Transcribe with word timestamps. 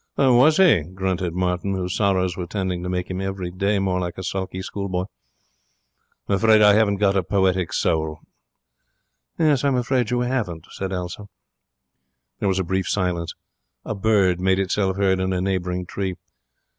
'Was 0.17 0.57
he?' 0.57 0.81
grunted 0.81 1.35
Martin, 1.35 1.75
whose 1.75 1.95
sorrows 1.95 2.35
were 2.35 2.47
tending 2.47 2.81
to 2.81 2.89
make 2.89 3.11
him 3.11 3.21
every 3.21 3.51
day 3.51 3.77
more 3.77 3.99
like 3.99 4.17
a 4.17 4.23
sulky 4.23 4.63
schoolboy. 4.63 5.03
'I'm 6.27 6.35
afraid 6.37 6.59
I 6.59 6.73
haven't 6.73 6.95
got 6.97 7.15
a 7.15 7.21
poetic 7.21 7.71
soul.' 7.71 8.19
'I'm 9.37 9.75
afraid 9.75 10.09
you 10.09 10.21
haven't,' 10.21 10.65
said 10.71 10.91
Elsa. 10.91 11.25
There 12.39 12.49
was 12.49 12.57
a 12.57 12.63
brief 12.63 12.87
silence. 12.89 13.35
A 13.85 13.93
bird 13.93 14.39
made 14.39 14.57
itself 14.57 14.97
heard 14.97 15.19
in 15.19 15.33
a 15.33 15.39
neighbouring 15.39 15.85
tree. 15.85 16.15